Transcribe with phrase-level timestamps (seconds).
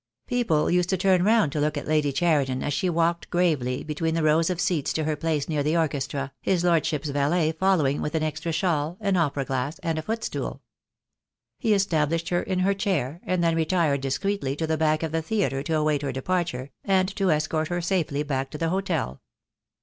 [0.25, 2.65] People used to turn round to look at Lady Cheriton THE DAY WILL COME.
[2.65, 5.77] 99 as she walked gravely between the rows of seats to her place near the
[5.77, 10.63] orchestra, his Lordship's valet following with an extra shawl, an opera glass, and a footstool.
[11.59, 15.21] He established her in her chair, and then retired discreetly to the back of the
[15.21, 19.21] theatre to await her departure, and to escort her safely back to the hotel.